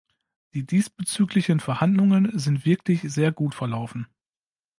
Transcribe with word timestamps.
Die 0.55 0.65
diesbezüglichen 0.65 1.59
Verhandlungen 1.59 2.35
sind 2.39 2.65
wirklich 2.65 3.01
sehr 3.03 3.31
gut 3.31 3.53
verlaufen. 3.53 4.07